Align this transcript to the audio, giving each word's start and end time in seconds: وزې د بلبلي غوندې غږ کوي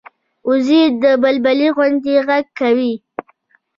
وزې 0.49 0.81
د 1.01 1.03
بلبلي 1.21 1.67
غوندې 1.75 2.15
غږ 2.27 2.45
کوي 2.59 2.93